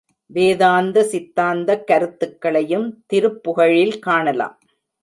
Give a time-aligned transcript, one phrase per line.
[0.29, 4.57] வேதாந்த சித்தாந்தக் கருத்துக்களையும் திருப்புகழில் காணலாம்.